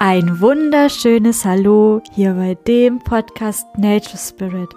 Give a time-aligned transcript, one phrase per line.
[0.00, 4.70] Ein wunderschönes Hallo hier bei dem Podcast Nature Spirit,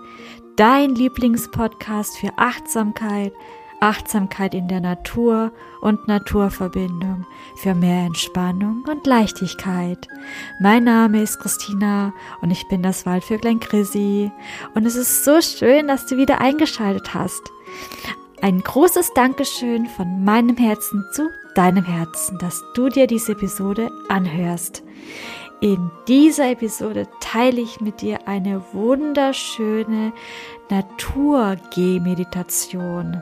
[0.55, 3.31] dein Lieblingspodcast für Achtsamkeit,
[3.81, 10.07] Achtsamkeit in der Natur und Naturverbindung, für mehr Entspannung und Leichtigkeit.
[10.59, 14.31] Mein Name ist Christina und ich bin das Waldvöglein Chrissy
[14.73, 17.43] und es ist so schön, dass du wieder eingeschaltet hast.
[18.41, 24.83] Ein großes Dankeschön von meinem Herzen zu deinem Herzen, dass du dir diese Episode anhörst.
[25.61, 30.11] In dieser Episode teile ich mit dir eine wunderschöne
[30.71, 33.21] Naturgeh-Meditation,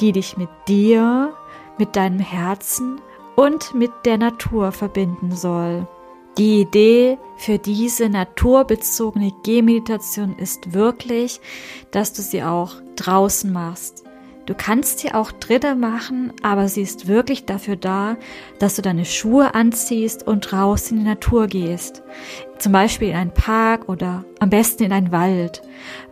[0.00, 1.34] die dich mit dir,
[1.76, 2.98] mit deinem Herzen
[3.34, 5.86] und mit der Natur verbinden soll.
[6.38, 11.42] Die Idee für diese naturbezogene Gehmeditation ist wirklich,
[11.90, 14.05] dass du sie auch draußen machst.
[14.46, 18.16] Du kannst sie auch drinnen machen, aber sie ist wirklich dafür da,
[18.60, 22.04] dass du deine Schuhe anziehst und raus in die Natur gehst.
[22.58, 25.62] Zum Beispiel in einen Park oder am besten in einen Wald.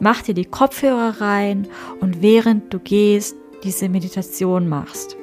[0.01, 1.69] Mach dir die Kopfhörer rein
[2.01, 5.17] und während du gehst, diese Meditation machst.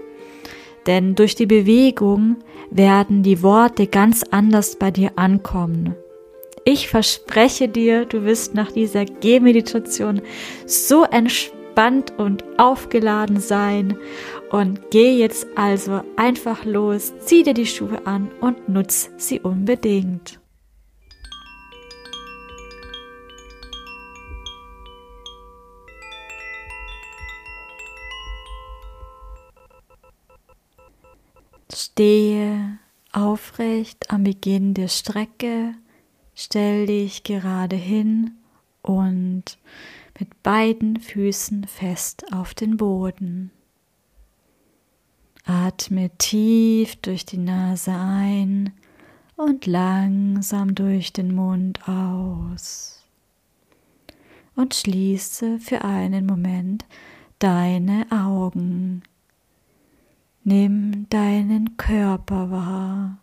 [0.88, 2.38] Denn durch die Bewegung
[2.72, 5.96] werden die Worte ganz anders bei dir ankommen.
[6.64, 10.22] Ich verspreche dir, du wirst nach dieser Gehmeditation
[10.66, 13.98] so entspannt entspannt und aufgeladen sein.
[14.50, 20.40] Und geh jetzt also einfach los, zieh dir die Schuhe an und nutz sie unbedingt.
[31.74, 32.80] Stehe
[33.14, 35.74] aufrecht am Beginn der Strecke,
[36.36, 38.32] stell dich gerade hin
[38.82, 39.58] und
[40.22, 43.50] mit beiden Füßen fest auf den Boden.
[45.46, 48.72] Atme tief durch die Nase ein
[49.36, 53.04] und langsam durch den Mund aus.
[54.56, 56.86] Und schließe für einen Moment
[57.40, 59.02] deine Augen.
[60.44, 63.18] Nimm deinen Körper wahr.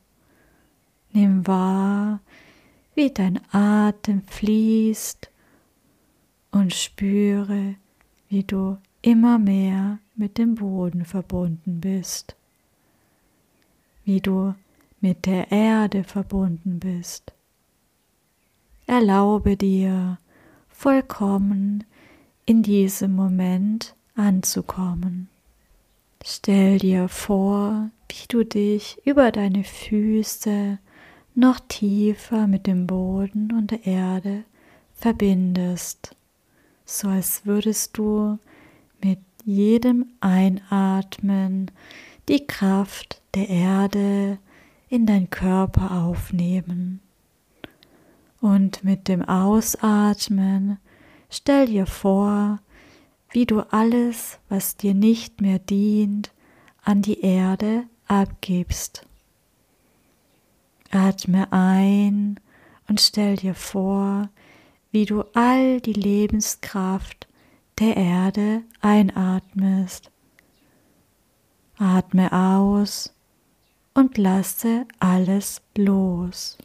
[1.13, 2.19] Nimm wahr,
[2.97, 5.31] wie dein Atem fließt
[6.51, 7.77] und spüre,
[8.29, 12.37] wie du immer mehr mit dem Boden verbunden bist,
[14.05, 14.55] wie du
[15.01, 17.33] mit der Erde verbunden bist.
[18.87, 20.19] Erlaube dir
[20.69, 21.85] vollkommen
[22.47, 25.29] in diesem Moment anzukommen.
[26.25, 30.79] Stell dir vor, wie du dich über deine Füße
[31.35, 34.45] noch tiefer mit dem Boden und der Erde
[34.95, 36.17] verbindest
[36.91, 38.39] so als würdest du
[39.03, 41.71] mit jedem Einatmen
[42.29, 44.39] die Kraft der Erde
[44.89, 47.01] in dein Körper aufnehmen.
[48.41, 50.79] Und mit dem Ausatmen
[51.29, 52.59] stell dir vor,
[53.31, 56.33] wie du alles, was dir nicht mehr dient,
[56.83, 59.05] an die Erde abgibst.
[60.91, 62.41] Atme ein
[62.89, 64.31] und stell dir vor,
[64.99, 67.29] wie du all die Lebenskraft
[67.79, 70.11] der Erde einatmest.
[71.77, 73.15] Atme aus
[73.95, 76.59] und lasse alles los.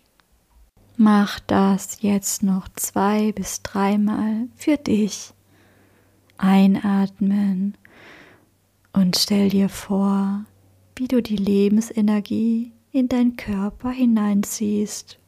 [0.98, 5.32] Mach das jetzt noch zwei bis dreimal für dich.
[6.40, 7.78] Einatmen
[8.94, 10.44] und stell dir vor,
[10.96, 15.20] wie du die Lebensenergie in dein Körper hineinziehst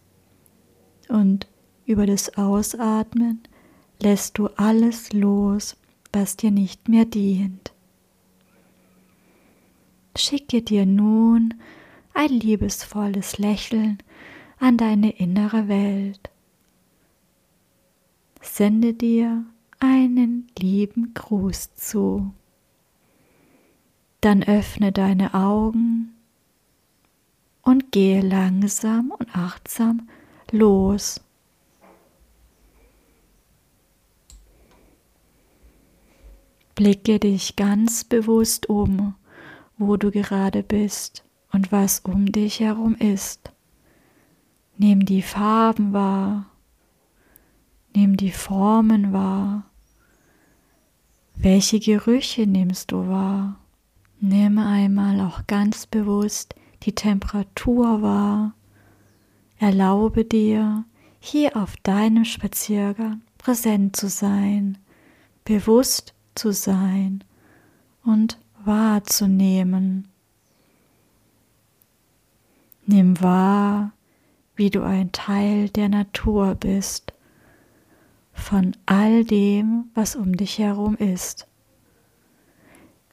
[1.08, 1.46] und
[1.86, 3.44] über das Ausatmen
[4.02, 5.78] lässt du alles los,
[6.12, 7.74] was dir nicht mehr dient.
[10.18, 11.54] Schicke dir nun
[12.14, 13.98] ein liebesvolles Lächeln
[14.60, 16.30] an deine innere Welt.
[18.42, 19.44] Sende dir
[19.80, 22.32] einen lieben Gruß zu.
[24.22, 26.16] Dann öffne deine Augen
[27.62, 30.08] und gehe langsam und achtsam
[30.52, 31.25] los
[36.76, 39.16] Blicke dich ganz bewusst um,
[39.78, 41.24] wo du gerade bist
[41.54, 43.52] und was um dich herum ist.
[44.78, 46.48] Nimm die Farben wahr,
[47.96, 49.64] nimm die Formen wahr.
[51.36, 53.58] Welche Gerüche nimmst du wahr?
[54.20, 58.54] Nimm einmal auch ganz bewusst die Temperatur wahr.
[59.60, 60.84] Erlaube dir,
[61.20, 64.78] hier auf deinem Spaziergang präsent zu sein,
[65.46, 67.24] bewusst zu sein
[68.04, 70.08] und wahrzunehmen.
[72.86, 73.94] Nimm wahr,
[74.56, 77.14] wie du ein Teil der Natur bist,
[78.34, 81.48] von all dem, was um dich herum ist,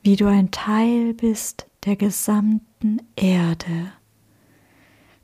[0.02, 3.92] wie du ein Teil bist der gesamten Erde,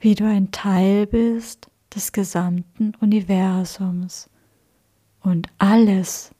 [0.01, 4.31] wie du ein Teil bist des gesamten Universums.
[5.21, 6.31] Und alles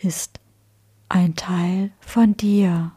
[0.00, 0.40] ist
[1.08, 2.92] ein Teil von dir.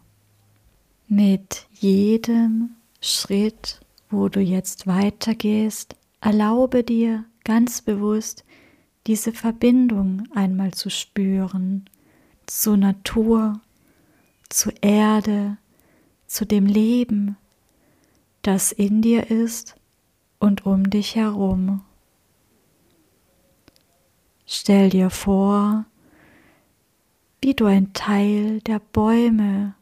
[1.07, 3.79] Mit jedem Schritt,
[4.09, 8.43] wo du jetzt weitergehst, erlaube dir ganz bewusst
[9.07, 11.85] diese Verbindung einmal zu spüren
[12.49, 13.61] zur Natur,
[14.49, 15.57] zur Erde,
[16.27, 17.37] zu dem Leben,
[18.41, 19.75] das in dir ist
[20.39, 21.81] und um dich herum.
[24.45, 25.85] Stell dir vor,
[27.41, 29.75] wie du ein Teil der Bäume,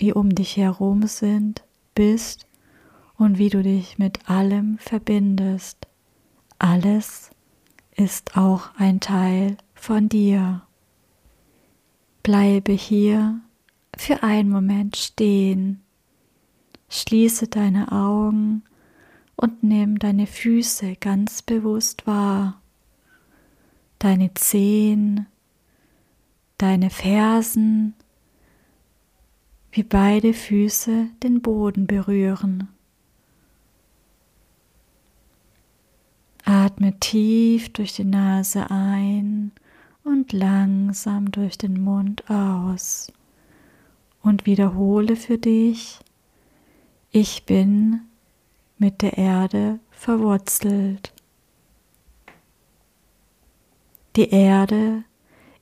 [0.00, 1.64] die um dich herum sind,
[1.94, 2.46] bist
[3.16, 5.86] und wie du dich mit allem verbindest.
[6.58, 7.30] Alles
[7.96, 10.62] ist auch ein Teil von dir.
[12.22, 13.40] Bleibe hier
[13.96, 15.82] für einen Moment stehen,
[16.88, 18.62] schließe deine Augen
[19.34, 22.60] und nimm deine Füße ganz bewusst wahr,
[23.98, 25.26] deine Zehen,
[26.58, 27.94] deine Fersen,
[29.72, 32.68] wie beide Füße den Boden berühren.
[36.44, 39.52] Atme tief durch die Nase ein
[40.02, 43.12] und langsam durch den Mund aus
[44.22, 46.00] und wiederhole für dich,
[47.10, 48.00] ich bin
[48.78, 51.12] mit der Erde verwurzelt.
[54.16, 55.04] Die Erde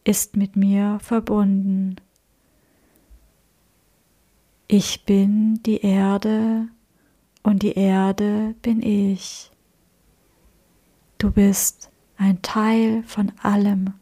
[0.06, 1.96] ist mit mir verbunden.
[4.68, 6.68] Ich bin die Erde
[7.42, 9.50] und die Erde bin ich.
[11.18, 13.94] Du bist ein Teil von allem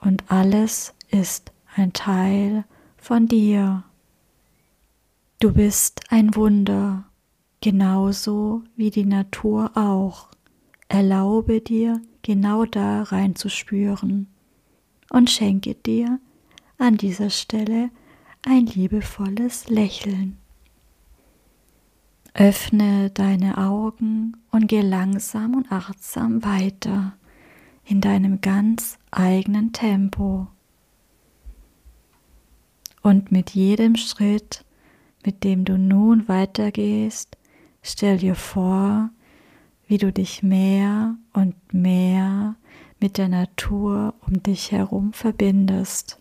[0.00, 2.64] und alles ist ein Teil
[2.96, 3.84] von dir.
[5.38, 7.04] Du bist ein Wunder,
[7.60, 10.28] genauso wie die Natur auch.
[10.88, 14.28] Erlaube dir, genau da reinzuspüren
[15.10, 16.18] und schenke dir
[16.78, 17.90] an dieser Stelle
[18.42, 20.38] ein liebevolles Lächeln.
[22.34, 27.16] Öffne deine Augen und geh langsam und achtsam weiter
[27.84, 30.48] in deinem ganz eigenen Tempo.
[33.02, 34.64] Und mit jedem Schritt,
[35.24, 37.36] mit dem du nun weitergehst,
[37.80, 39.10] stell dir vor,
[39.86, 42.56] wie du dich mehr und mehr
[43.00, 46.18] mit der Natur um dich herum verbindest.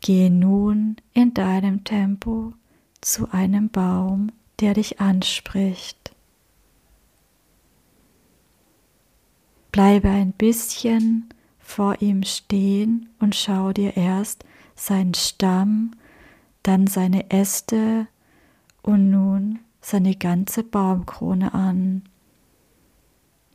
[0.00, 2.52] Geh nun in deinem Tempo
[3.00, 6.14] zu einem Baum, der dich anspricht.
[9.72, 11.28] Bleibe ein bisschen
[11.58, 14.44] vor ihm stehen und schau dir erst
[14.74, 15.92] seinen Stamm,
[16.62, 18.08] dann seine Äste
[18.82, 22.02] und nun seine ganze Baumkrone an.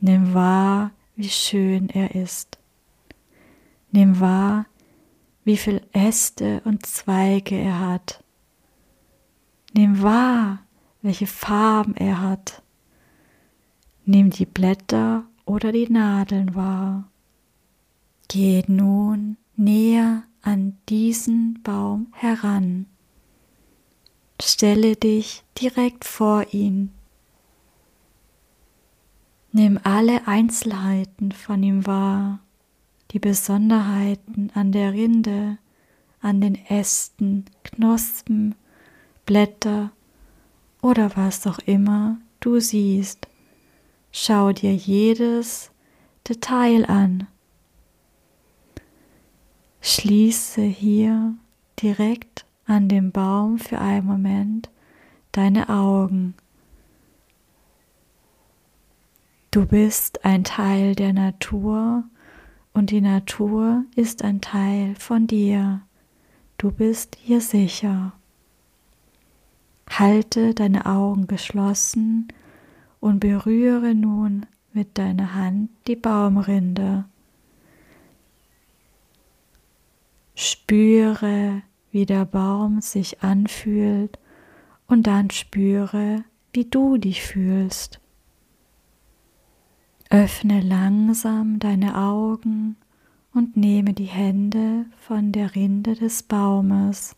[0.00, 2.58] Nimm wahr, wie schön er ist.
[3.90, 4.66] Nimm wahr,
[5.44, 8.22] wie viel Äste und Zweige er hat.
[9.72, 10.60] Nimm wahr,
[11.02, 12.62] welche Farben er hat.
[14.04, 17.08] Nimm die Blätter oder die Nadeln wahr.
[18.28, 22.86] Geh nun näher an diesen Baum heran.
[24.40, 26.90] Stelle dich direkt vor ihn
[29.56, 32.40] Nimm alle Einzelheiten von ihm wahr,
[33.12, 35.58] die Besonderheiten an der Rinde,
[36.20, 38.56] an den Ästen, Knospen,
[39.26, 39.92] Blätter
[40.82, 43.28] oder was auch immer du siehst.
[44.10, 45.70] Schau dir jedes
[46.28, 47.28] Detail an.
[49.82, 51.32] Schließe hier
[51.80, 54.68] direkt an dem Baum für einen Moment
[55.30, 56.34] deine Augen
[59.54, 62.02] Du bist ein Teil der Natur
[62.72, 65.80] und die Natur ist ein Teil von dir.
[66.58, 68.14] Du bist hier sicher.
[69.88, 72.26] Halte deine Augen geschlossen
[72.98, 77.04] und berühre nun mit deiner Hand die Baumrinde.
[80.34, 84.18] Spüre, wie der Baum sich anfühlt
[84.88, 88.00] und dann spüre, wie du dich fühlst.
[90.14, 92.76] Öffne langsam deine Augen
[93.32, 97.16] und nehme die Hände von der Rinde des Baumes.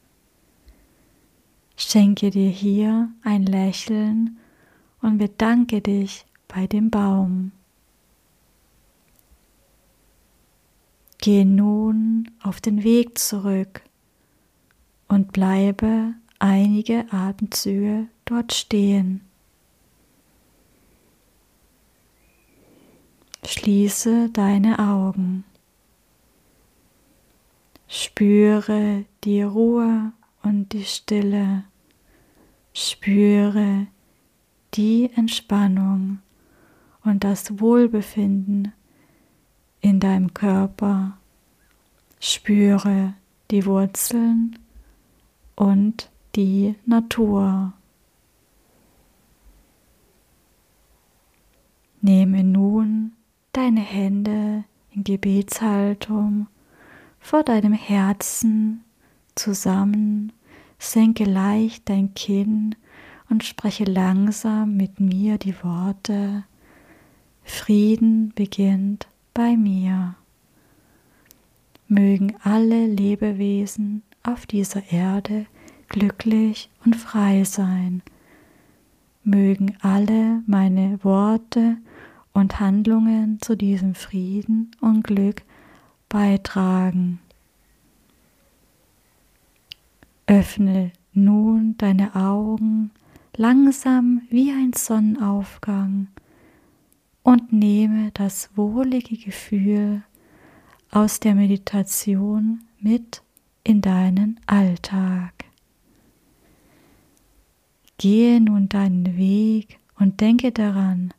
[1.77, 4.39] Schenke dir hier ein Lächeln
[5.03, 7.53] und bedanke dich bei dem Baum.
[11.19, 13.83] Geh nun auf den Weg zurück
[15.07, 19.26] und bleibe einige Atemzüge dort stehen.
[23.47, 25.45] Schließe deine Augen.
[27.87, 30.11] Spüre die Ruhe
[30.43, 31.63] und die Stille.
[32.75, 33.87] Spüre
[34.75, 36.19] die Entspannung
[37.05, 38.73] und das Wohlbefinden
[39.81, 41.17] in deinem Körper.
[42.19, 43.15] Spüre
[43.53, 44.59] die Wurzeln
[45.55, 47.75] und die Natur.
[52.01, 53.13] Nehme nun
[53.57, 56.47] deine Hände in Gebetshaltung
[57.21, 58.85] vor deinem Herzen
[59.35, 60.33] zusammen,
[60.79, 62.75] senke leicht dein Kinn
[63.31, 66.45] und spreche langsam mit mir die Worte
[67.45, 70.17] Frieden beginnt bei mir.
[71.89, 75.47] Mögen alle Lebewesen auf dieser Erde
[75.89, 78.03] glücklich und frei sein.
[79.23, 81.79] Mögen alle meine Worte
[82.37, 85.43] und Handlungen zu diesem Frieden und Glück
[86.11, 87.19] beitragen.
[90.27, 92.91] Öffne nun deine Augen
[93.37, 96.09] langsam wie ein Sonnenaufgang
[97.23, 100.03] und nehme das wohlige Gefühl
[100.91, 103.23] aus der Meditation mit
[103.65, 105.33] in deinen Alltag.
[107.97, 111.15] Gehe nun deinen Weg und denke daran,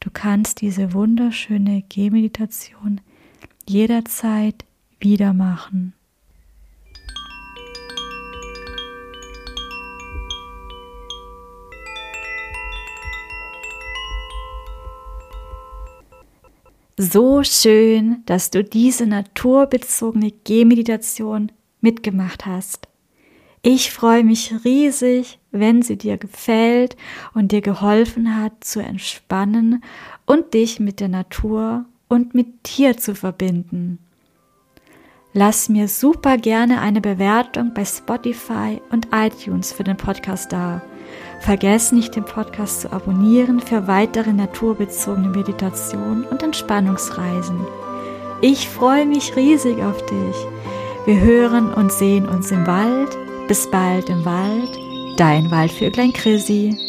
[0.00, 3.00] du kannst diese wunderschöne Gehmeditation
[3.66, 4.64] jederzeit
[5.00, 5.94] wieder machen.
[17.00, 22.87] So schön, dass du diese naturbezogene Gehmeditation mitgemacht hast.
[23.70, 26.96] Ich freue mich riesig, wenn sie dir gefällt
[27.34, 29.84] und dir geholfen hat zu entspannen
[30.24, 33.98] und dich mit der Natur und mit dir zu verbinden.
[35.34, 40.80] Lass mir super gerne eine Bewertung bei Spotify und iTunes für den Podcast da.
[41.40, 47.66] Vergiss nicht, den Podcast zu abonnieren für weitere naturbezogene Meditationen und Entspannungsreisen.
[48.40, 50.36] Ich freue mich riesig auf dich.
[51.04, 53.27] Wir hören und sehen uns im Wald.
[53.48, 54.78] Bis bald im Wald.
[55.16, 56.87] Dein Waldvöglein Chrissy.